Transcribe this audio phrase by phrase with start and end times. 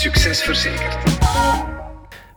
[0.00, 1.18] Succes Verzekerd.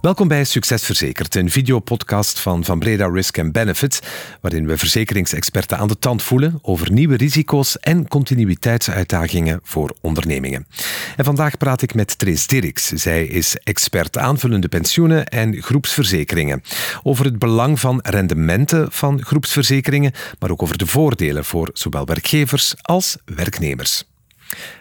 [0.01, 4.00] Welkom bij Succes Verzekerd, een videopodcast van Van Breda Risk and Benefit,
[4.42, 10.68] waarin we verzekeringsexperten aan de tand voelen over nieuwe risico's en continuïteitsuitdagingen voor ondernemingen.
[11.16, 12.88] En vandaag praat ik met Trace Dirks.
[12.88, 16.61] Zij is expert aanvullende pensioenen en groepsverzekeringen.
[17.04, 22.73] Over het belang van rendementen van groepsverzekeringen, maar ook over de voordelen voor zowel werkgevers
[22.82, 24.12] als werknemers.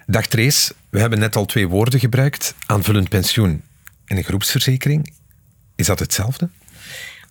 [0.07, 3.63] Dag Trace, we hebben net al twee woorden gebruikt: aanvullend pensioen
[4.05, 5.13] en een groepsverzekering.
[5.77, 6.49] Is dat hetzelfde?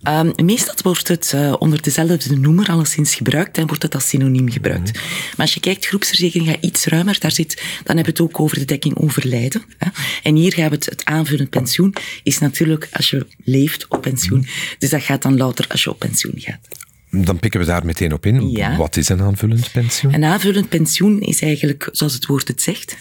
[0.08, 4.52] Um, meestal wordt het uh, onder dezelfde noemer alleszins gebruikt en wordt het als synoniem
[4.52, 4.94] gebruikt.
[4.94, 5.00] Mm.
[5.02, 7.20] Maar als je kijkt, groepsverzekering gaat iets ruimer.
[7.20, 9.64] Daar zit, dan hebben we het ook over de dekking overlijden.
[9.78, 9.90] Hè.
[10.24, 14.40] En hier gaan we het, het aanvullend pensioen, is natuurlijk als je leeft op pensioen.
[14.40, 14.48] Mm.
[14.78, 16.68] Dus dat gaat dan louter als je op pensioen gaat.
[17.12, 18.50] Dan pikken we daar meteen op in.
[18.50, 18.76] Ja.
[18.78, 20.14] Wat is een aanvullend pensioen?
[20.14, 22.98] Een aanvullend pensioen is eigenlijk, zoals het woord het zegt,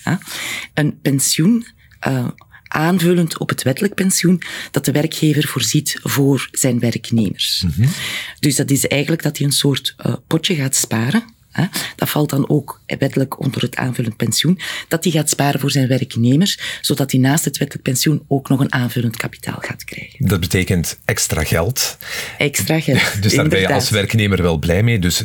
[0.75, 1.67] een pensioen
[2.09, 2.29] uh,
[2.69, 7.63] aanvullend op het wettelijk pensioen dat de werkgever voorziet voor zijn werknemers.
[7.67, 7.93] Mm -hmm.
[8.39, 11.25] Dus dat is eigenlijk dat hij een soort uh, potje gaat sparen.
[11.51, 11.65] Hè?
[11.97, 14.59] Dat valt dan ook wettelijk onder het aanvullend pensioen.
[14.89, 18.61] Dat hij gaat sparen voor zijn werknemers, zodat hij naast het wettelijk pensioen ook nog
[18.61, 20.27] een aanvullend kapitaal gaat krijgen.
[20.27, 21.99] Dat betekent extra geld.
[22.39, 23.23] Extra geld.
[23.23, 24.99] dus daar ben je als werknemer wel blij mee.
[24.99, 25.25] Dus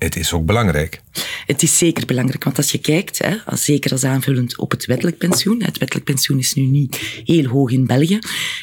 [0.00, 1.00] het is ook belangrijk.
[1.46, 5.18] Het is zeker belangrijk, want als je kijkt, hè, zeker als aanvullend op het wettelijk
[5.18, 8.18] pensioen, het wettelijk pensioen is nu niet heel hoog in België,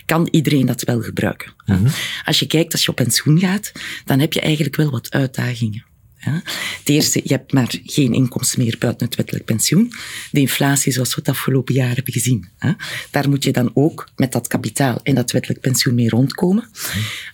[0.05, 1.53] kan iedereen dat wel gebruiken.
[1.66, 1.88] Mm -hmm.
[2.25, 3.71] Als je kijkt, als je op pensioen gaat,
[4.05, 5.86] dan heb je eigenlijk wel wat uitdagingen.
[6.19, 6.41] Ja.
[6.77, 9.91] Het eerste, je hebt maar geen inkomsten meer buiten het wettelijk pensioen.
[10.31, 12.71] De inflatie, zoals we het afgelopen jaar hebben gezien, hè.
[13.11, 16.69] daar moet je dan ook met dat kapitaal en dat wettelijk pensioen mee rondkomen.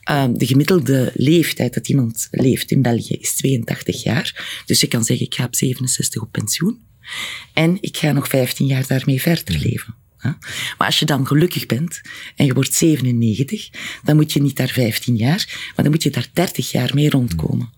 [0.09, 4.61] Uh, de gemiddelde leeftijd dat iemand leeft in België is 82 jaar.
[4.65, 6.79] Dus je kan zeggen, ik ga op 67 op pensioen.
[7.53, 9.95] En ik ga nog 15 jaar daarmee verder leven.
[10.77, 12.01] Maar als je dan gelukkig bent
[12.35, 13.69] en je wordt 97,
[14.03, 17.09] dan moet je niet daar 15 jaar, maar dan moet je daar 30 jaar mee
[17.09, 17.69] rondkomen.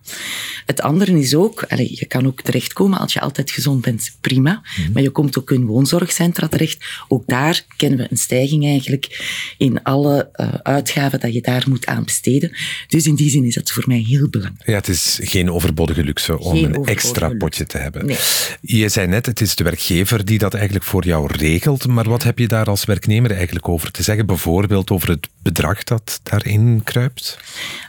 [0.65, 4.61] Het andere is ook, allez, je kan ook terechtkomen als je altijd gezond bent, prima.
[4.77, 4.91] Mhm.
[4.91, 6.85] Maar je komt ook in woonzorgcentra terecht.
[7.07, 9.25] Ook daar kennen we een stijging eigenlijk
[9.57, 12.57] in alle uh, uitgaven dat je daar moet aan besteden.
[12.87, 14.67] Dus in die zin is dat voor mij heel belangrijk.
[14.67, 18.05] Ja, het is geen overbodige luxe om geen een extra potje te hebben.
[18.05, 18.17] Nee.
[18.61, 21.87] Je zei net, het is de werkgever die dat eigenlijk voor jou regelt.
[21.87, 24.25] Maar wat heb je daar als werknemer eigenlijk over te zeggen?
[24.25, 27.37] Bijvoorbeeld over het bedrag dat daarin kruipt?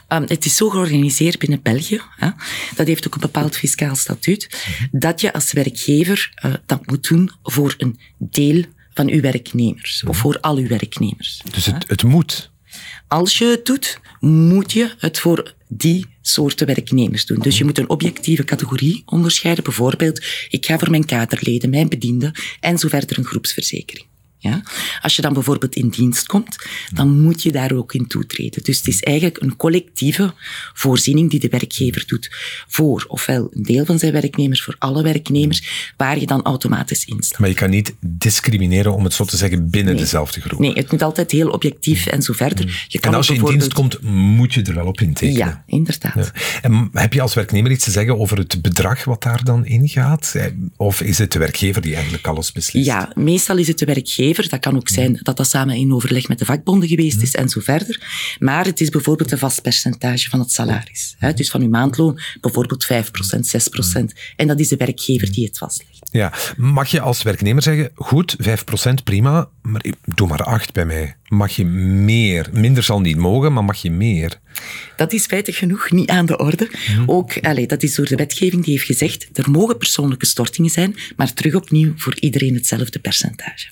[0.09, 2.29] Um, het is zo georganiseerd binnen België, hè,
[2.75, 7.31] dat heeft ook een bepaald fiscaal statuut, dat je als werkgever uh, dat moet doen
[7.43, 8.63] voor een deel
[8.93, 11.41] van uw werknemers, of voor al uw werknemers.
[11.51, 12.51] Dus het, het moet?
[13.07, 17.39] Als je het doet, moet je het voor die soorten werknemers doen.
[17.39, 19.63] Dus je moet een objectieve categorie onderscheiden.
[19.63, 24.06] Bijvoorbeeld, ik ga voor mijn kaderleden, mijn bedienden en zo verder een groepsverzekering.
[24.47, 24.61] Ja?
[25.01, 26.55] Als je dan bijvoorbeeld in dienst komt,
[26.93, 28.63] dan moet je daar ook in toetreden.
[28.63, 30.33] Dus het is eigenlijk een collectieve
[30.73, 32.31] voorziening die de werkgever doet
[32.67, 37.39] voor ofwel een deel van zijn werknemers, voor alle werknemers, waar je dan automatisch instapt.
[37.39, 40.03] Maar je kan niet discrimineren, om het zo te zeggen, binnen nee.
[40.03, 40.59] dezelfde groep.
[40.59, 42.65] Nee, het moet altijd heel objectief en zo verder.
[42.65, 42.71] Mm.
[42.87, 45.47] Je kan en als je in dienst komt, moet je er wel op intekenen.
[45.47, 46.15] Ja, inderdaad.
[46.15, 46.31] Ja.
[46.61, 50.35] En heb je als werknemer iets te zeggen over het bedrag wat daar dan ingaat?
[50.75, 52.85] Of is het de werkgever die eigenlijk alles beslist?
[52.85, 56.27] Ja, meestal is het de werkgever dat kan ook zijn dat dat samen in overleg
[56.27, 58.01] met de vakbonden geweest is en zo verder.
[58.39, 61.15] Maar het is bijvoorbeeld een vast percentage van het salaris.
[61.35, 62.97] Dus van uw maandloon bijvoorbeeld 5%,
[63.97, 64.03] 6%.
[64.35, 66.09] En dat is de werkgever die het vastlegt.
[66.11, 71.15] Ja, mag je als werknemer zeggen, goed, 5% prima, maar doe maar 8 bij mij.
[71.27, 72.49] Mag je meer?
[72.51, 74.39] Minder zal niet mogen, maar mag je meer?
[74.95, 76.69] Dat is feitelijk genoeg niet aan de orde.
[77.05, 80.95] Ook, allez, dat is door de wetgeving die heeft gezegd, er mogen persoonlijke stortingen zijn,
[81.15, 83.67] maar terug opnieuw voor iedereen hetzelfde percentage.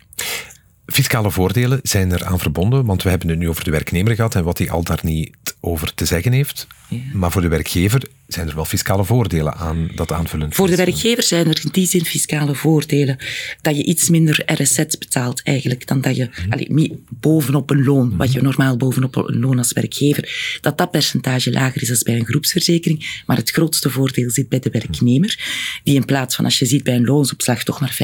[0.86, 4.36] Fiscale voordelen zijn er aan verbonden, want we hebben het nu over de werknemer gehad
[4.36, 6.68] en wat hij al daar niet over te zeggen heeft.
[6.88, 6.98] Ja.
[7.14, 10.56] Maar voor de werkgever zijn er wel fiscale voordelen aan dat aanvullend.
[10.56, 13.18] Voor de werkgever zijn er in die zin fiscale voordelen
[13.62, 16.52] dat je iets minder RSZ betaalt eigenlijk dan dat je mm.
[16.52, 18.18] allee, bovenop een loon, mm.
[18.18, 22.16] wat je normaal bovenop een loon als werkgever, dat dat percentage lager is als bij
[22.16, 23.22] een groepsverzekering.
[23.26, 25.40] Maar het grootste voordeel zit bij de werknemer,
[25.84, 27.98] die in plaats van als je ziet bij een loonsopslag toch maar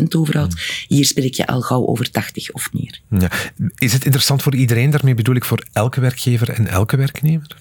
[0.00, 0.96] 50% overhoudt, mm.
[0.96, 3.00] hier spreek je al gauw over 80 of meer.
[3.10, 3.30] Ja.
[3.78, 4.90] Is het interessant voor iedereen?
[4.90, 7.56] Daarmee bedoel ik voor elke werkgever en elke werknemer?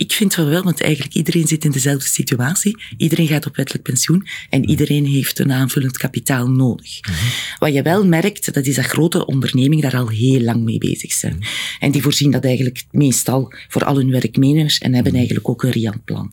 [0.00, 2.76] Ik vind wel, want eigenlijk iedereen zit in dezelfde situatie.
[2.96, 7.00] Iedereen gaat op wettelijk pensioen en iedereen heeft een aanvullend kapitaal nodig.
[7.58, 11.12] Wat je wel merkt, dat is dat grote ondernemingen daar al heel lang mee bezig
[11.12, 11.38] zijn.
[11.78, 15.70] En die voorzien dat eigenlijk meestal voor al hun werknemers en hebben eigenlijk ook een
[15.70, 16.32] riantplan.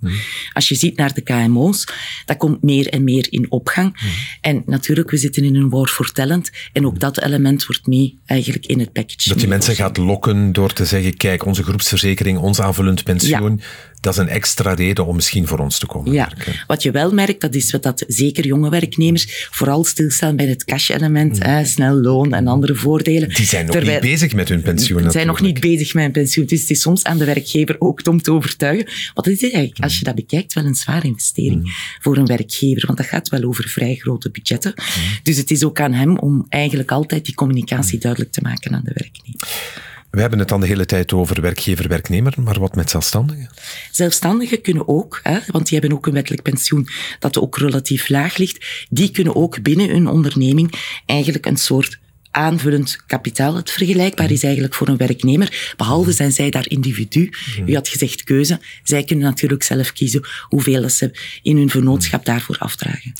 [0.53, 1.87] Als je ziet naar de KMO's,
[2.25, 3.97] dat komt meer en meer in opgang.
[4.41, 8.19] En natuurlijk, we zitten in een war for talent en ook dat element wordt mee
[8.25, 9.29] eigenlijk in het package.
[9.29, 13.56] Dat je mensen gaat lokken door te zeggen, kijk, onze groepsverzekering, ons aanvullend pensioen,
[13.99, 16.31] dat is een extra reden om misschien voor ons te komen ja.
[16.35, 16.53] werken.
[16.67, 21.45] Wat je wel merkt, dat is dat zeker jonge werknemers vooral stilstaan bij het cash-element,
[21.45, 21.65] mm.
[21.65, 23.29] snel loon en andere voordelen.
[23.29, 25.01] Die zijn nog niet bezig met hun pensioen.
[25.01, 26.45] Die zijn nog niet bezig met hun pensioen.
[26.45, 28.85] Dus het is soms aan de werkgever ook om te overtuigen.
[29.13, 31.71] Want het is eigenlijk, als je dat bekijkt, wel een zware investering mm.
[32.01, 32.85] voor een werkgever.
[32.85, 34.73] Want dat gaat wel over vrij grote budgetten.
[34.75, 35.03] Mm.
[35.23, 38.83] Dus het is ook aan hem om eigenlijk altijd die communicatie duidelijk te maken aan
[38.83, 39.85] de werknemer.
[40.09, 43.49] We hebben het dan de hele tijd over werkgever-werknemer, maar wat met zelfstandigen?
[43.91, 46.87] Zelfstandigen kunnen ook, hè, want die hebben ook een wettelijk pensioen
[47.19, 51.99] dat ook relatief laag ligt, die kunnen ook binnen hun onderneming eigenlijk een soort
[52.31, 53.55] aanvullend kapitaal.
[53.55, 55.73] Het vergelijkbaar is eigenlijk voor een werknemer.
[55.77, 57.29] Behalve zijn zij daar individu.
[57.65, 58.59] U had gezegd keuze.
[58.83, 61.11] Zij kunnen natuurlijk zelf kiezen hoeveel ze
[61.41, 63.13] in hun vernootschap daarvoor afdragen.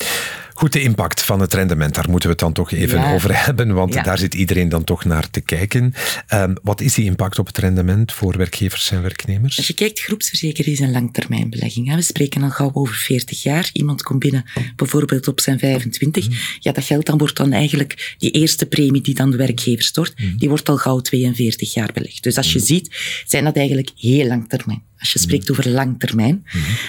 [0.58, 3.74] Goed, de impact van het rendement, daar moeten we het dan toch even over hebben,
[3.74, 5.94] want daar zit iedereen dan toch naar te kijken.
[6.34, 9.56] Um, wat is die impact op het rendement voor werkgevers en werknemers?
[9.56, 11.88] Als je kijkt, groepsverzekering is een langtermijnbelegging.
[11.88, 11.94] Hè.
[11.94, 13.70] We spreken al gauw over 40 jaar.
[13.72, 14.44] Iemand komt binnen
[14.76, 16.28] bijvoorbeeld op zijn 25.
[16.28, 16.36] Mhm.
[16.60, 20.18] Ja, dat geld dan wordt dan eigenlijk die eerste premie die dan de werkgever stort,
[20.18, 20.36] mhm.
[20.36, 22.22] die wordt al gauw 42 jaar belegd.
[22.22, 22.66] Dus als je mhm.
[22.66, 22.96] ziet,
[23.26, 24.82] zijn dat eigenlijk heel lang termijn.
[24.98, 26.44] Als je spreekt over lang termijn,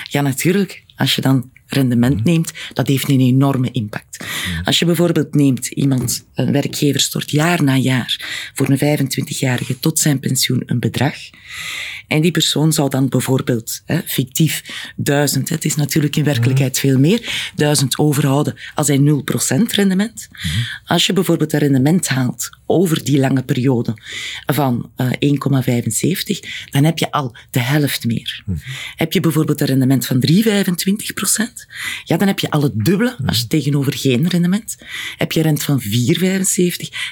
[0.10, 2.24] ja natuurlijk, als je dan rendement mhm.
[2.24, 4.18] neemt, dat heeft een enorme impact.
[4.20, 4.64] Mhm.
[4.64, 10.00] Als je bijvoorbeeld neemt, iemand, een werkgever stort jaar na jaar voor een 25-jarige tot
[10.00, 11.16] zijn pensioen een bedrag.
[12.08, 14.64] En die persoon zou dan bijvoorbeeld, hè, fictief,
[14.96, 16.82] duizend, het is natuurlijk in werkelijkheid mhm.
[16.82, 19.02] veel meer, duizend overhouden als hij 0%
[19.72, 20.28] rendement.
[20.86, 23.98] Als je bijvoorbeeld een rendement haalt over die lange periode
[24.46, 25.32] van uh, eh,
[26.34, 28.44] 1,75, dan heb je al de helft meer.
[28.96, 30.34] Heb je bijvoorbeeld een rendement van 3,25%,
[32.04, 34.78] ja, dan heb je al het dubbele als je tegenover geen rendement.
[35.18, 35.88] Heb je rent van 4,75,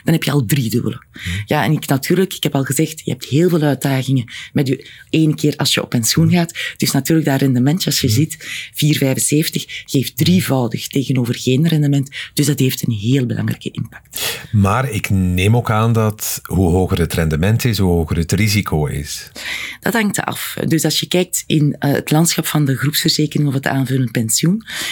[0.03, 1.01] dan heb je al drie dubbele.
[1.45, 4.89] Ja, en ik natuurlijk, ik heb al gezegd, je hebt heel veel uitdagingen met je
[5.09, 6.53] één keer als je op pensioen gaat.
[6.77, 8.37] Dus natuurlijk dat rendement, als je ziet,
[8.71, 12.09] 4,75 geeft drievoudig tegenover geen rendement.
[12.33, 14.39] Dus dat heeft een heel belangrijke impact.
[14.51, 18.85] Maar ik neem ook aan dat hoe hoger het rendement is, hoe hoger het risico
[18.85, 19.31] is.
[19.79, 20.57] Dat hangt af.
[20.67, 24.35] Dus als je kijkt in uh, het landschap van de groepsverzekering of het aanvullend pensioen,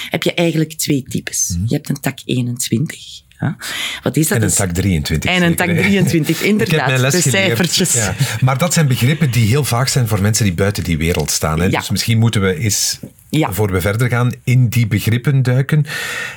[0.10, 1.54] heb je eigenlijk twee types.
[1.58, 1.64] Mhm.
[1.68, 3.24] Je hebt een tak 21.
[3.40, 3.58] Ja.
[4.04, 4.38] Wat is dat?
[4.38, 5.32] En een tak 23.
[5.32, 7.12] En een tak 23, inderdaad.
[7.12, 7.94] de cijfertjes.
[7.94, 8.16] Ja.
[8.42, 11.60] Maar dat zijn begrippen die heel vaak zijn voor mensen die buiten die wereld staan.
[11.60, 11.66] Hè?
[11.66, 11.80] Ja.
[11.80, 13.00] Dus misschien moeten we eens,
[13.32, 15.86] voor we verder gaan, in die begrippen duiken.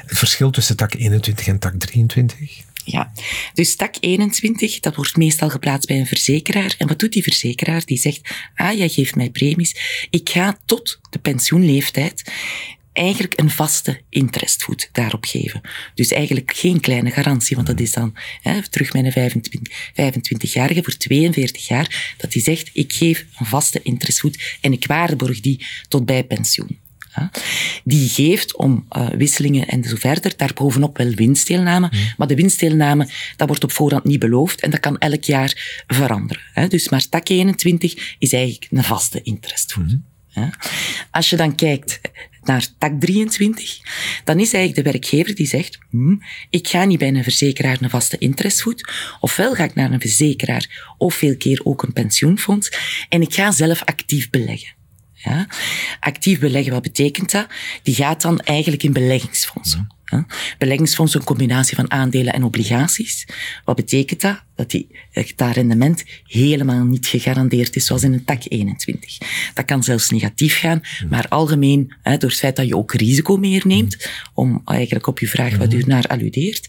[0.07, 2.67] Het verschil tussen tak 21 en tak 23?
[2.85, 3.13] Ja,
[3.55, 6.75] dus tak 21, dat wordt meestal geplaatst bij een verzekeraar.
[6.79, 7.83] En wat doet die verzekeraar?
[7.85, 8.21] Die zegt,
[8.55, 10.07] ah, jij geeft mij premies.
[10.11, 12.33] Ik ga tot de pensioenleeftijd
[12.99, 15.61] eigenlijk een vaste interestvoet daarop geven.
[15.95, 20.97] Dus eigenlijk geen kleine garantie, want dat is dan hè, terug een 25, 25-jarige voor
[20.97, 26.06] 42 jaar, dat hij zegt, ik geef een vaste interestvoet en ik waarborg die tot
[26.06, 26.79] bij pensioen.
[27.85, 31.99] Die geeft om uh, wisselingen en zo verder, daarbovenop wel winstdeelname, mm.
[32.17, 36.43] maar de winstdeelname, dat wordt op voorhand niet beloofd en dat kan elk jaar veranderen.
[36.53, 36.69] Hè.
[36.69, 39.91] Dus maar tak 21 is eigenlijk een vaste interestvoet.
[39.91, 40.05] Mm.
[41.11, 42.00] Als je dan kijkt
[42.49, 43.79] naar tak 23,
[44.25, 46.17] dan is eigenlijk de werkgever die zegt, hm,
[46.50, 48.90] ik ga niet bij een verzekeraar een vaste interestvoet,
[49.21, 52.73] ofwel ga ik naar een verzekeraar of veel keer ook een pensioenfonds
[53.09, 54.76] en ik ga zelf actief beleggen.
[55.14, 55.47] Ja?
[56.00, 57.47] Actief beleggen, wat betekent dat?
[57.83, 59.98] Die gaat dan eigenlijk in beleggingsfondsen.
[60.59, 63.27] Beleggingsfonds een combinatie van aandelen en obligaties.
[63.65, 64.43] Wat betekent dat?
[64.55, 64.88] Dat die,
[65.37, 69.19] dat rendement helemaal niet gegarandeerd is, zoals in een tak 21.
[69.55, 73.62] Dat kan zelfs negatief gaan, maar algemeen, door het feit dat je ook risico meer
[73.67, 76.69] neemt, om eigenlijk op je vraag wat u naar alludeert,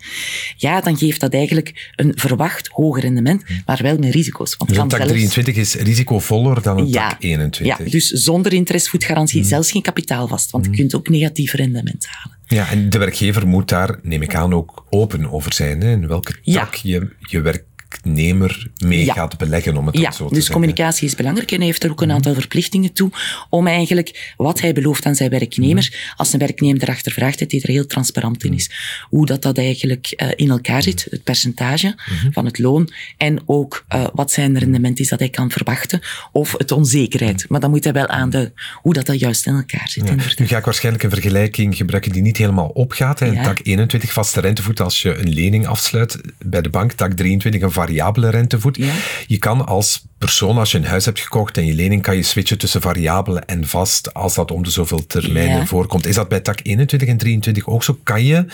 [0.57, 4.55] ja, dan geeft dat eigenlijk een verwacht hoger rendement, maar wel met risico's.
[4.57, 7.77] Want dus een tak 23 is risicovoller dan een tak 21?
[7.77, 12.38] Ja, dus zonder interestvoetgarantie zelfs geen kapitaal vast, want je kunt ook negatief rendement halen.
[12.49, 15.81] Ja, en de werkgever moet daar, neem ik aan, ook open over zijn.
[15.81, 15.91] Hè?
[15.91, 20.23] In welke tak je je werk werknemer mee gaat beleggen, om het ja, zo te
[20.23, 20.53] dus zeggen.
[20.53, 23.11] communicatie is belangrijk en hij heeft er ook een aantal verplichtingen toe
[23.49, 27.61] om eigenlijk wat hij belooft aan zijn werknemers, als een werknemer erachter vraagt, dat hij
[27.61, 28.71] er heel transparant in is.
[29.09, 31.95] Hoe dat, dat eigenlijk uh, in elkaar zit, het percentage
[32.31, 36.01] van het loon en ook uh, wat zijn de rendement is dat hij kan verwachten
[36.31, 37.45] of het onzekerheid.
[37.49, 40.07] Maar dan moet hij wel aanduiden hoe dat, dat juist in elkaar zit.
[40.07, 40.15] Ja.
[40.37, 43.19] Nu ga ik waarschijnlijk een vergelijking gebruiken die niet helemaal opgaat.
[43.19, 43.43] Ja.
[43.43, 47.71] tak 21 vaste rentevoet als je een lening afsluit bij de bank, tak 23 een
[47.79, 48.77] variabele rentevoet.
[48.77, 48.93] Ja.
[49.27, 52.23] Je kan als persoon, als je een huis hebt gekocht en je lening, kan je
[52.23, 55.65] switchen tussen variabele en vast als dat om de zoveel termijnen ja.
[55.65, 56.05] voorkomt.
[56.05, 57.99] Is dat bij tak 21 en 23 ook zo?
[58.03, 58.45] Kan je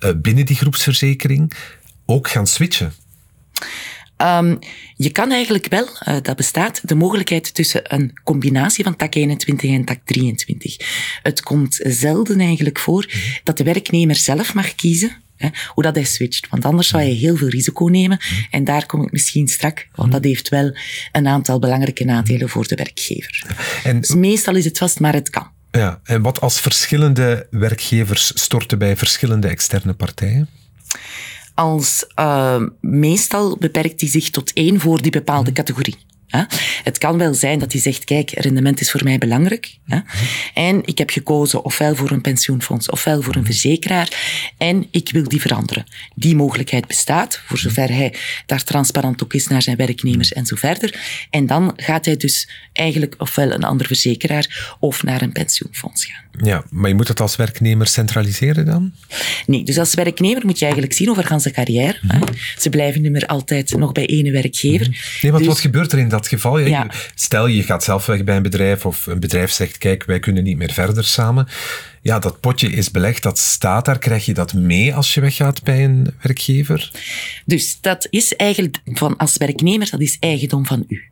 [0.00, 1.52] uh, binnen die groepsverzekering
[2.06, 2.92] ook gaan switchen?
[4.22, 4.58] Um,
[4.96, 9.70] je kan eigenlijk wel, uh, dat bestaat, de mogelijkheid tussen een combinatie van tak 21
[9.70, 10.76] en tak 23.
[11.22, 13.20] Het komt zelden eigenlijk voor -hmm.
[13.42, 16.48] dat de werknemer zelf mag kiezen Hè, hoe dat hij switcht.
[16.48, 18.18] Want anders zou je heel veel risico nemen.
[18.50, 20.76] En daar kom ik misschien strak, want dat heeft wel
[21.12, 23.46] een aantal belangrijke nadelen voor de werkgever.
[23.84, 25.50] En, dus meestal is het vast, maar het kan.
[25.70, 30.48] Ja, en wat als verschillende werkgevers storten bij verschillende externe partijen?
[31.54, 35.96] Als uh, meestal beperkt hij zich tot één voor die bepaalde categorie.
[36.26, 36.42] Hè?
[36.84, 39.78] Het kan wel zijn dat hij zegt, kijk, rendement is voor mij belangrijk.
[39.86, 39.98] Hè?
[40.54, 44.08] En ik heb gekozen ofwel voor een pensioenfonds ofwel voor een verzekeraar.
[44.58, 45.84] En ik wil die veranderen.
[46.14, 48.14] Die mogelijkheid bestaat, voor zover hij
[48.46, 51.00] daar transparant ook is naar zijn werknemers en zo verder.
[51.30, 56.26] En dan gaat hij dus eigenlijk ofwel een ander verzekeraar of naar een pensioenfonds gaan.
[56.42, 58.92] Ja, maar je moet het als werknemer centraliseren dan?
[59.46, 62.00] Nee, dus als werknemer moet je eigenlijk zien over zijn carrière.
[62.58, 64.86] Ze blijven nu meer altijd nog bij ene werkgever.
[65.22, 66.58] Nee, want dus, wat gebeurt er in dat geval?
[66.70, 66.90] Ja.
[67.14, 70.44] Stel, je gaat zelf weg bij een bedrijf of een bedrijf zegt, kijk, wij kunnen
[70.44, 71.48] niet meer verder samen.
[72.02, 73.98] Ja, dat potje is belegd, dat staat daar.
[73.98, 76.90] Krijg je dat mee als je weggaat bij een werkgever?
[77.44, 81.02] Dus dat is eigenlijk van als werknemer, dat is eigendom van u.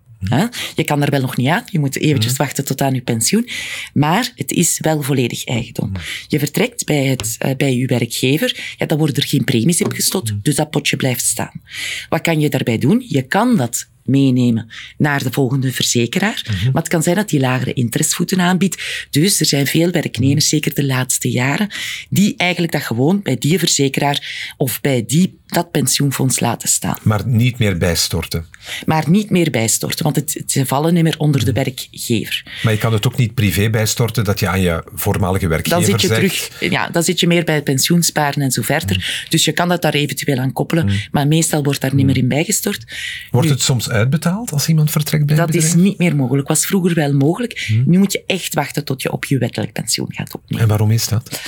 [0.74, 3.48] Je kan er wel nog niet aan, je moet eventjes wachten tot aan je pensioen,
[3.94, 5.92] maar het is wel volledig eigendom.
[6.28, 9.92] Je vertrekt bij, het, uh, bij je werkgever, ja, dan worden er geen premies op
[9.92, 11.62] gestot, dus dat potje blijft staan.
[12.08, 13.04] Wat kan je daarbij doen?
[13.08, 16.44] Je kan dat meenemen naar de volgende verzekeraar.
[16.48, 16.72] Mm -hmm.
[16.72, 18.82] Maar het kan zijn dat die lagere interestvoeten aanbiedt.
[19.10, 21.68] Dus er zijn veel werknemers, zeker de laatste jaren,
[22.10, 26.96] die eigenlijk dat gewoon bij die verzekeraar of bij die, dat pensioenfonds laten staan.
[27.02, 28.46] Maar niet meer bijstorten.
[28.86, 32.44] Maar niet meer bijstorten, want het, het, ze vallen niet meer onder de werkgever.
[32.62, 35.88] Maar je kan het ook niet privé bijstorten dat je aan je voormalige werkgever dan
[35.88, 36.20] zit je zegt...
[36.20, 38.96] terug, Ja, dan zit je meer bij het pensioensparen en zo verder.
[38.96, 39.28] Mm.
[39.28, 42.28] Dus je kan dat daar eventueel aan koppelen, maar meestal wordt daar niet meer in
[42.28, 42.84] bijgestort.
[43.30, 45.66] Wordt het soms uitbetaald als iemand vertrekt bij Dat bedrijf?
[45.66, 46.48] is niet meer mogelijk.
[46.48, 47.64] Was vroeger wel mogelijk.
[47.66, 47.82] Hmm.
[47.86, 50.62] Nu moet je echt wachten tot je op je wettelijk pensioen gaat opnemen.
[50.62, 51.40] En waarom is dat?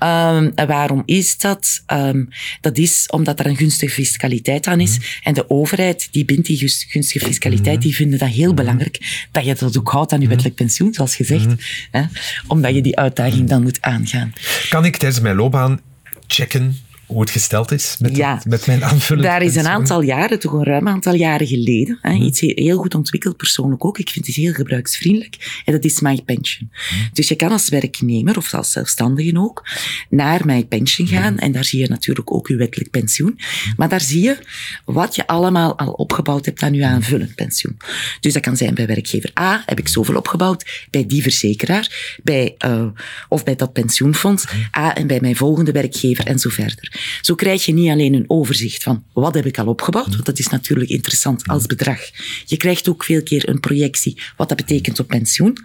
[0.00, 1.82] Um, en waarom is dat?
[1.92, 2.28] Um,
[2.60, 4.96] dat is omdat er een gunstige fiscaliteit aan is.
[4.96, 5.04] Hmm.
[5.22, 7.84] En de overheid die bindt die gunstige fiscaliteit, hmm.
[7.84, 9.26] die vinden dat heel belangrijk.
[9.32, 11.46] Dat je dat ook houdt aan je wettelijk pensioen, zoals gezegd.
[11.90, 12.02] Hè?
[12.46, 14.32] Omdat je die uitdaging dan moet aangaan.
[14.68, 15.80] Kan ik tijdens mijn loopbaan
[16.26, 16.76] checken
[17.08, 19.26] hoe het gesteld is met, ja, het, met mijn aanvulling.
[19.26, 22.94] Daar is een aantal jaren, toch een ruim aantal jaren geleden, hè, iets heel goed
[22.94, 23.98] ontwikkeld, persoonlijk ook.
[23.98, 25.62] Ik vind het heel gebruiksvriendelijk.
[25.64, 26.70] En dat is My Pension.
[27.12, 29.66] Dus je kan als werknemer, of als zelfstandige ook,
[30.08, 31.38] naar My Pension gaan.
[31.38, 33.38] En daar zie je natuurlijk ook je wettelijk pensioen.
[33.76, 34.38] Maar daar zie je
[34.84, 37.76] wat je allemaal al opgebouwd hebt aan je aanvullend pensioen.
[38.20, 42.54] Dus dat kan zijn bij werkgever A, heb ik zoveel opgebouwd, bij die verzekeraar, bij,
[42.66, 42.86] uh,
[43.28, 44.46] of bij dat pensioenfonds
[44.76, 46.96] A en bij mijn volgende werkgever en zo verder.
[47.20, 50.38] Zo krijg je niet alleen een overzicht van wat heb ik al opgebouwd, want dat
[50.38, 52.00] is natuurlijk interessant als bedrag.
[52.44, 55.58] Je krijgt ook veel keer een projectie wat dat betekent op pensioen.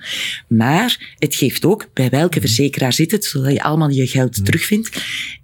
[0.48, 4.90] Maar het geeft ook bij welke verzekeraar zit het, zodat je allemaal je geld terugvindt.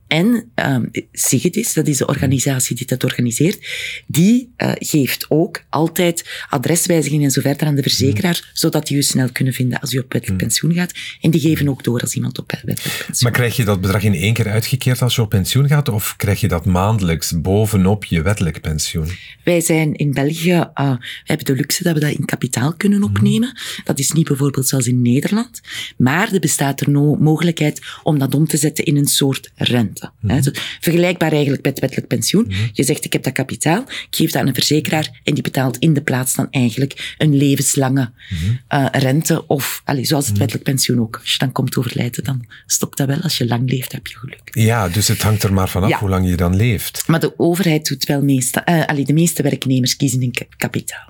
[0.09, 3.67] En um, Sigedis, dat is de organisatie die dat organiseert,
[4.07, 8.49] die uh, geeft ook altijd adreswijzigingen en zo verder aan de verzekeraar, mm.
[8.53, 10.47] zodat die je snel kunnen vinden als je op wettelijk mm.
[10.47, 10.91] pensioen gaat.
[11.21, 14.03] En die geven ook door als iemand op wettelijk pensioen Maar krijg je dat bedrag
[14.03, 18.05] in één keer uitgekeerd als je op pensioen gaat, of krijg je dat maandelijks bovenop
[18.05, 19.07] je wettelijk pensioen?
[19.43, 23.03] Wij zijn in België, uh, we hebben de luxe dat we dat in kapitaal kunnen
[23.03, 23.49] opnemen.
[23.49, 23.83] Mm.
[23.83, 25.61] Dat is niet bijvoorbeeld zoals in Nederland,
[25.97, 29.98] maar er bestaat er no mogelijkheid om dat om te zetten in een soort rente.
[30.01, 30.53] Mm -hmm.
[30.79, 32.43] Vergelijkbaar eigenlijk met wettelijk pensioen.
[32.43, 32.69] Mm -hmm.
[32.73, 35.77] Je zegt, ik heb dat kapitaal, ik geef dat aan een verzekeraar en die betaalt
[35.77, 38.79] in de plaats dan eigenlijk een levenslange mm -hmm.
[38.79, 39.47] uh, rente.
[39.47, 41.17] Of, allez, zoals het wettelijk pensioen ook.
[41.21, 43.21] Als je dan komt overlijden, dan stopt dat wel.
[43.21, 44.49] Als je lang leeft, heb je geluk.
[44.51, 45.99] Ja, dus het hangt er maar vanaf ja.
[45.99, 47.03] hoe lang je dan leeft.
[47.07, 51.08] Maar de overheid doet wel meeste, uh, allez, de meeste werknemers kiezen in kapitaal.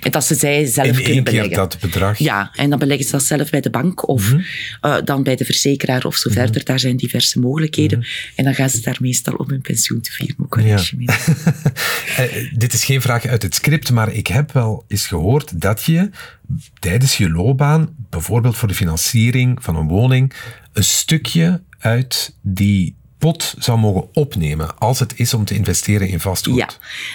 [0.00, 1.52] En dat ze zij zelf in kunnen één beleggen.
[1.54, 2.18] dat bedrag.
[2.18, 4.40] Ja, en dan beleggen ze dat zelf bij de bank of Mhm.
[4.80, 6.64] eh, dan bij de verzekeraar of zo verder.
[6.64, 8.06] Daar zijn diverse mogelijkheden.
[8.36, 10.36] En dan gaan ze daar meestal om hun pensioen te vieren.
[10.38, 10.66] Ook Mhm.
[10.66, 10.74] Ja.
[10.74, 11.06] correctie mee.
[12.16, 15.82] Eh, dit is geen vraag uit het script, maar ik heb wel eens gehoord dat
[15.84, 16.10] je
[16.78, 20.32] tijdens je loopbaan, bijvoorbeeld voor de financiering van een woning,
[20.72, 26.20] een stukje uit die pot zou mogen opnemen als het is om te investeren in
[26.20, 26.56] vastgoed.
[26.56, 26.68] Ja,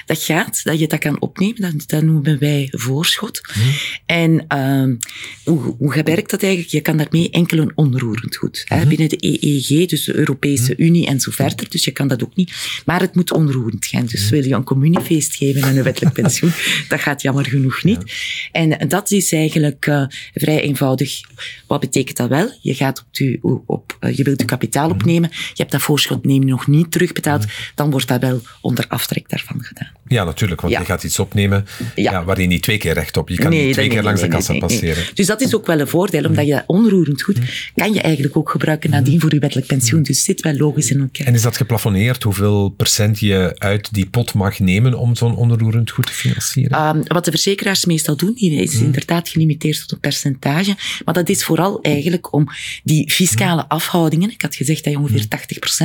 [0.05, 1.61] dat gaat, dat je dat kan opnemen.
[1.61, 3.41] Dat, dat noemen wij voorschot.
[3.47, 3.67] Mhm.
[4.05, 4.95] En ehm,
[5.43, 6.71] hoe, hoe werkt dat eigenlijk?
[6.71, 8.61] Je kan daarmee enkel een onroerend goed.
[8.65, 8.87] Hè, Mhm.
[8.87, 11.69] binnen de EEG, dus de Europese Unie en zo verder.
[11.69, 12.81] Dus je kan dat ook niet.
[12.85, 14.05] Maar het moet onroerend gaan.
[14.05, 16.51] Dus wil je een communiefeest geven en een wettelijk pensioen,
[16.87, 18.03] dat gaat jammer genoeg niet.
[18.51, 21.21] En dat is eigenlijk eh, vrij eenvoudig.
[21.67, 22.51] Wat betekent dat wel?
[22.61, 25.29] Je gaat op, de, op eh, je wilt je kapitaal opnemen.
[25.31, 27.45] Je hebt dat voorschot neem je nog niet terugbetaald.
[27.75, 29.89] Dan wordt dat wel onder aftrek daarvan gedaan.
[30.07, 30.79] Ja, natuurlijk, want Ja.
[30.79, 32.11] je gaat iets opnemen Ja.
[32.11, 32.23] ja.
[32.23, 33.29] waar je niet twee keer recht op.
[33.29, 35.03] Je kan niet twee keer langs nee, de kassa nee, passeren.
[35.13, 37.39] Dus dat is ook wel een voordeel, omdat je dat onroerend goed
[37.75, 40.03] kan je eigenlijk ook gebruiken nadien voor je wettelijk pensioen.
[40.03, 41.27] Dus zit wel logisch in elkaar.
[41.27, 45.91] En is dat geplafonneerd hoeveel procent je uit die pot mag nemen om zo'n onroerend
[45.91, 46.95] goed te financieren?
[46.95, 50.75] Um, wat de verzekeraars meestal doen, is inderdaad gelimiteerd tot een percentage.
[51.05, 52.47] Maar dat is vooral eigenlijk om
[52.83, 55.25] die fiscale afhoudingen, ik had gezegd dat je ongeveer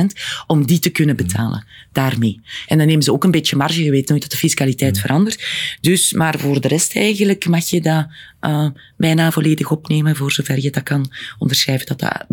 [0.47, 2.41] om die te kunnen betalen daarmee.
[2.67, 5.43] En dan nemen ze ook een beetje marge, je weet nooit dat de fiscaliteit verandert.
[5.81, 8.07] Dus, maar voor de rest eigenlijk mag je dat
[8.41, 8.67] uh,
[8.97, 12.25] bijna volledig opnemen, voor zover je dat kan onderschrijven dat dat,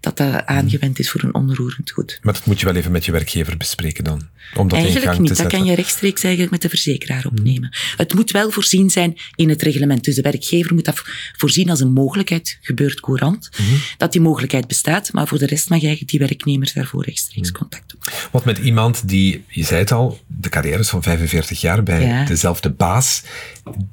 [0.00, 2.18] dat, dat aangewend is voor een onroerend goed.
[2.22, 4.28] Maar dat moet je wel even met je werkvorder bespreken dan.
[4.56, 5.36] Om dat in Eigenlijk gang niet.
[5.36, 7.76] te Dat kan je rechtstreeks eigenlijk met de verzekeraar opnemen.
[7.96, 10.04] Het moet wel voorzien zijn in het reglement.
[10.04, 11.02] Dus de werkgever moet dat
[11.36, 13.50] voorzien als een mogelijkheid, gebeurt courant,
[13.96, 15.12] dat die mogelijkheid bestaat.
[15.12, 18.28] Maar voor de rest mag eigenlijk die werknemer daarvoor rechtstreeks contact opnemen.
[18.30, 22.06] Wat met iemand die, je zei het al, de carrière is van 45 jaar bij
[22.06, 22.24] Ja.
[22.24, 23.22] dezelfde baas,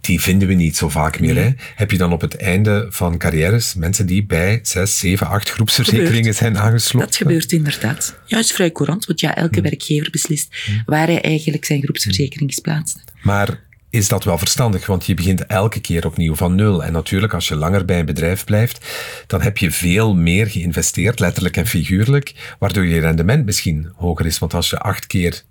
[0.01, 1.35] die vinden we niet zo vaak meer.
[1.35, 1.51] Hè?
[1.75, 6.33] Heb je dan op het einde van carrières mensen die bij 6, 7, 8 groepsverzekeringen
[6.33, 7.07] zijn aangesloten?
[7.07, 8.19] Dat gebeurt inderdaad.
[8.25, 12.59] Ja, is vrij courant, want ja, elke werkgever beslist waar hij eigenlijk zijn groepsverzekering is
[12.59, 13.03] plaatst.
[13.21, 14.85] Maar is dat wel verstandig?
[14.85, 16.83] Want je begint elke keer opnieuw van nul.
[16.83, 18.85] En natuurlijk, als je langer bij een bedrijf blijft,
[19.27, 24.39] dan heb je veel meer geïnvesteerd, letterlijk en figuurlijk, waardoor je rendement misschien hoger is.
[24.39, 25.43] Want als je acht keer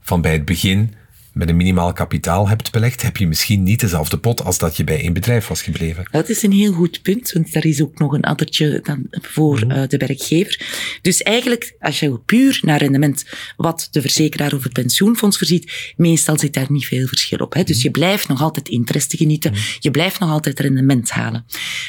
[0.00, 0.94] van bij het begin
[1.38, 4.84] met een minimaal kapitaal hebt belegd, heb je misschien niet dezelfde pot als dat je
[4.84, 6.04] bij één bedrijf was gebleven.
[6.10, 9.64] Dat is een heel goed punt, want daar is ook nog een addertje dan voor
[9.68, 10.60] uh, de werkgever.
[11.02, 13.24] Dus eigenlijk, als je puur naar rendement
[13.56, 17.54] wat de verzekeraar of het pensioenfonds voorziet, meestal zit daar niet veel verschil op.
[17.54, 17.62] Hè?
[17.62, 21.46] Dus je blijft nog altijd interesse genieten, je blijft nog altijd rendement halen.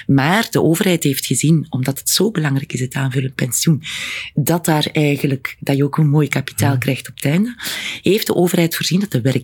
[0.08, 3.84] Maar de overheid heeft gezien, omdat het zo belangrijk is, het aanvullend pensioen,
[4.34, 7.56] dat daar eigenlijk, dat je ook een mooi kapitaal krijgt op het einde,
[8.01, 9.38] heeft de overheid voorzien dat de werkgever,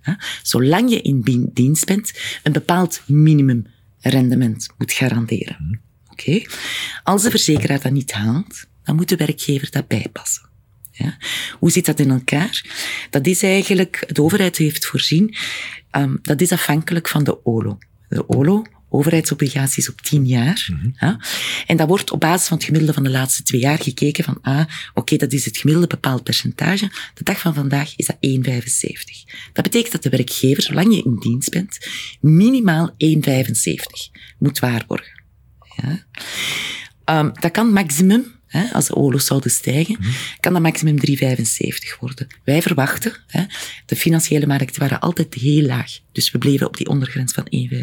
[0.00, 5.80] hè, zolang je in dienst bent, een bepaald minimumrendement moet garanderen.
[6.10, 6.30] Oké?
[6.30, 6.46] Okay?
[7.02, 10.50] Als de verzekeraar dat niet haalt, dan moet de werkgever dat bijpassen.
[10.90, 11.16] Ja?
[11.58, 12.64] Hoe zit dat in elkaar?
[13.10, 15.36] Dat is eigenlijk, de overheid heeft voorzien,
[15.90, 17.78] um, dat is afhankelijk van de OLO.
[18.08, 20.68] De OLO, overheidsobligaties op tien jaar.
[21.00, 21.20] Ja?
[21.66, 24.38] En dat wordt op basis van het gemiddelde van de laatste twee jaar gekeken van,
[24.42, 26.90] ah, oké, okay, dat is het gemiddelde bepaald percentage.
[27.14, 29.24] De dag van vandaag is dat 1,75.
[29.52, 31.78] Dat betekent dat de werkgever, zolang je in dienst bent,
[32.20, 32.96] minimaal 1,75
[34.38, 35.22] moet waarborgen.
[35.76, 36.06] Ja?
[37.20, 40.14] Um, dat kan maximum Hè, als de oorlog zouden stijgen, mm-hmm.
[40.40, 42.26] kan dat maximum 3,75 worden.
[42.44, 43.44] Wij verwachten, hè,
[43.86, 45.98] de financiële markten waren altijd heel laag.
[46.12, 47.80] Dus we bleven op die ondergrens van 1,75.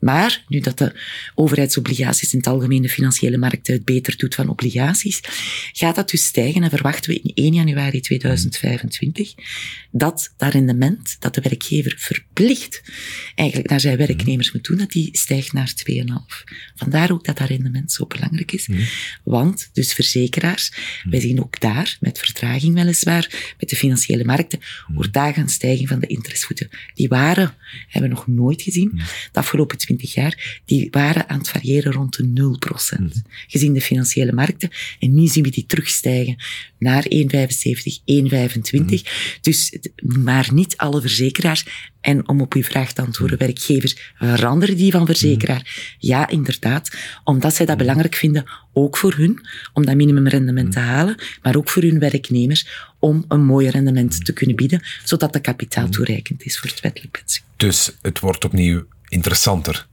[0.00, 0.92] Maar nu dat de
[1.34, 5.20] overheidsobligaties in het algemeen de financiële markten het beter doet van obligaties,
[5.72, 9.34] gaat dat dus stijgen en verwachten we in 1 januari 2025
[9.90, 12.82] dat dat rendement dat de werkgever verplicht
[13.34, 15.94] eigenlijk naar zijn werknemers moet doen, dat die stijgt naar 2,5.
[16.74, 18.66] Vandaar ook dat dat rendement zo belangrijk is.
[18.66, 18.78] Mm.
[19.24, 20.72] Want, dus verzekeraars,
[21.04, 21.10] mm.
[21.10, 25.88] wij zien ook daar, met vertraging weliswaar, met de financiële markten, wordt daar een stijging
[25.88, 26.68] van de interestvoeten.
[26.94, 27.54] Die waren,
[27.88, 28.98] hebben we nog nooit gezien, mm.
[29.32, 32.56] de afgelopen twintig jaar, die waren aan het variëren rond de
[32.96, 32.98] 0%.
[32.98, 33.10] Mm.
[33.46, 34.70] Gezien de financiële markten.
[34.98, 36.36] En nu zien we die terugstijgen
[36.78, 37.10] naar 1,75,
[38.04, 39.02] 1,25.
[39.40, 41.66] Dus, maar niet alle verzekeraars.
[42.00, 45.94] En om op uw vraag te antwoorden, werkgevers veranderen die van verzekeraar?
[45.98, 46.96] Ja, inderdaad.
[47.24, 51.68] Omdat zij dat belangrijk vinden, ook voor hun, om dat minimumrendement te halen, maar ook
[51.68, 56.58] voor hun werknemers, om een mooi rendement te kunnen bieden, zodat de kapitaal toereikend is
[56.58, 57.46] voor het wettelijk pensioen.
[57.56, 59.86] Dus het wordt opnieuw interessanter,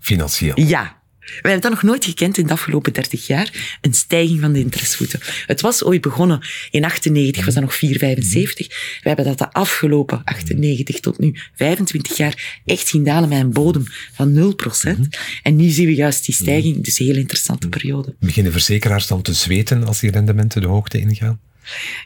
[0.00, 0.60] financieel.
[0.60, 4.52] Ja, We hebben dat nog nooit gekend in de afgelopen 30 jaar, een stijging van
[4.52, 5.20] de interessvoeten.
[5.46, 7.80] Het was ooit begonnen in 98, was dat nog 4,75.
[7.80, 13.52] We hebben dat de afgelopen 98 tot nu 25 jaar echt zien dalen met een
[13.52, 14.56] bodem van
[14.86, 14.98] 0%.
[15.42, 18.14] En nu zien we juist die stijging, dus een heel interessante periode.
[18.20, 21.40] Beginnen verzekeraars dan te zweten als die rendementen de hoogte ingaan?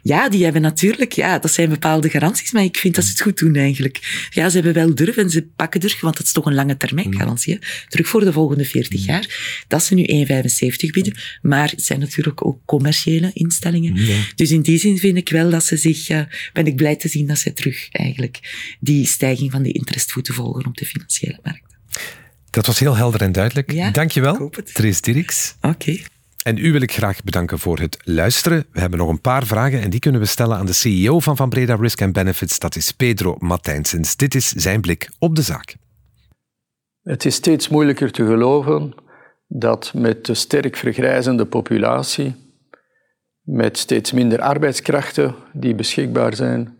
[0.02, 3.20] Ja, die hebben natuurlijk, ja, dat zijn bepaalde garanties, maar ik vind dat ze het
[3.20, 4.28] goed doen eigenlijk.
[4.30, 6.76] Ja, ze hebben wel durf en ze pakken durf, want dat is toch een lange
[6.76, 7.54] termijn garantie.
[7.54, 7.60] Hè?
[7.88, 9.64] Terug voor de volgende 40 jaar.
[9.68, 13.96] Dat ze nu 1,75 bieden, maar het zijn natuurlijk ook commerciële instellingen.
[14.34, 16.20] Dus in die zin vind ik wel dat ze zich, uh,
[16.52, 18.40] ben ik blij te zien dat ze terug eigenlijk
[18.80, 21.76] die stijging van die interestvoeten volgen op de financiële markt.
[22.50, 23.72] Dat was heel helder en duidelijk.
[23.72, 25.54] Ja, Dankjewel, Therese Dirks.
[25.60, 25.98] Oké.
[26.48, 28.66] En u wil ik graag bedanken voor het luisteren.
[28.72, 31.36] We hebben nog een paar vragen en die kunnen we stellen aan de CEO van
[31.36, 32.58] Van Breda Risk and Benefits.
[32.58, 34.16] Dat is Pedro Matijnsens.
[34.16, 35.76] Dit is zijn blik op de zaak.
[37.02, 38.94] Het is steeds moeilijker te geloven
[39.46, 42.34] dat met de sterk vergrijzende populatie,
[43.40, 46.78] met steeds minder arbeidskrachten die beschikbaar zijn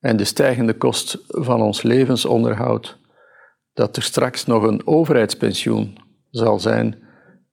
[0.00, 2.98] en de stijgende kost van ons levensonderhoud,
[3.72, 5.98] dat er straks nog een overheidspensioen
[6.30, 7.06] zal zijn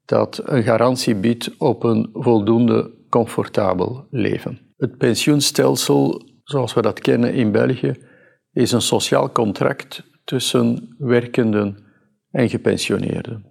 [0.05, 4.59] dat een garantie biedt op een voldoende comfortabel leven.
[4.77, 7.93] Het pensioenstelsel, zoals we dat kennen in België,
[8.51, 11.85] is een sociaal contract tussen werkenden
[12.31, 13.45] en gepensioneerden.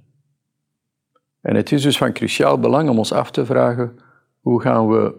[1.41, 3.97] En het is dus van cruciaal belang om ons af te vragen
[4.41, 5.15] hoe gaan we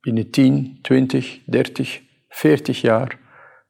[0.00, 3.18] binnen 10, 20, 30, 40 jaar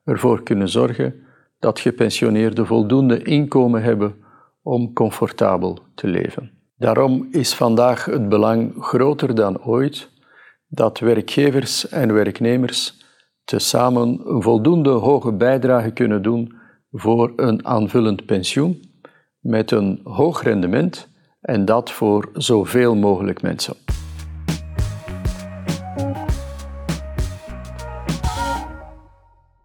[0.04, 1.14] ervoor kunnen zorgen
[1.58, 4.14] dat gepensioneerden voldoende inkomen hebben
[4.62, 6.55] om comfortabel te leven.
[6.78, 10.10] Daarom is vandaag het belang groter dan ooit
[10.68, 13.04] dat werkgevers en werknemers
[13.44, 16.54] tezamen een voldoende hoge bijdrage kunnen doen
[16.90, 18.82] voor een aanvullend pensioen
[19.40, 21.08] met een hoog rendement
[21.40, 23.76] en dat voor zoveel mogelijk mensen.